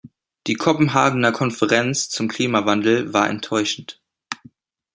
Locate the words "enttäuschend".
3.29-4.01